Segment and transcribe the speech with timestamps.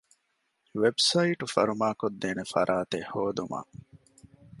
[0.81, 3.71] ވެބްސައިޓު ފަރުމާކޮށްދޭނެ ފަރާތެއް ހޯދުމަށް